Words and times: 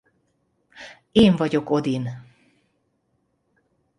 Én 1.11 1.35
vagyok 1.35 1.69
Odin! 1.69 2.09